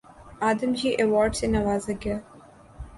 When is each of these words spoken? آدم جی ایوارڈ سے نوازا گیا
آدم 0.49 0.71
جی 0.79 0.89
ایوارڈ 0.99 1.31
سے 1.39 1.45
نوازا 1.55 1.93
گیا 2.03 2.17